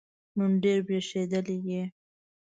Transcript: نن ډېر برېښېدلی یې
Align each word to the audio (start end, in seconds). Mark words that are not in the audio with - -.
نن 0.37 0.51
ډېر 0.63 0.79
برېښېدلی 0.87 1.57
یې 1.69 1.83